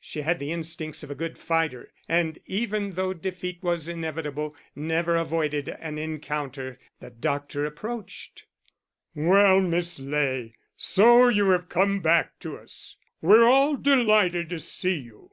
She 0.00 0.22
had 0.22 0.40
the 0.40 0.50
instincts 0.50 1.04
of 1.04 1.12
a 1.12 1.14
good 1.14 1.38
fighter, 1.38 1.92
and, 2.08 2.40
even 2.46 2.90
though 2.94 3.14
defeat 3.14 3.62
was 3.62 3.86
inevitable, 3.86 4.56
never 4.74 5.14
avoided 5.14 5.68
an 5.68 5.96
encounter. 5.96 6.80
The 6.98 7.10
doctor 7.10 7.64
approached. 7.64 8.46
"Well, 9.14 9.60
Miss 9.60 10.00
Ley. 10.00 10.56
So 10.76 11.28
you 11.28 11.50
have 11.50 11.68
come 11.68 12.00
back 12.00 12.36
to 12.40 12.56
us. 12.58 12.96
We're 13.22 13.44
all 13.44 13.76
delighted 13.76 14.48
to 14.50 14.58
see 14.58 14.96
you." 14.96 15.30